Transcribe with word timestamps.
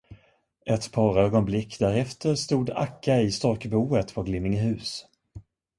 Ett 0.65 0.91
par 0.91 1.17
ögonblick 1.19 1.79
därefter 1.79 2.35
stod 2.35 2.69
Akka 2.69 3.21
i 3.21 3.31
storkboet 3.31 4.13
på 4.13 4.23
Glimmingehus. 4.23 5.05